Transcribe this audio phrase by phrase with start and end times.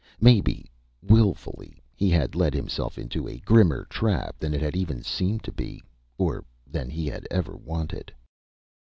[0.19, 0.67] Maybe,
[1.03, 5.51] willfully, he had led himself into a grimmer trap than it had even seemed to
[5.51, 5.79] be
[6.17, 8.11] or than he had ever wanted....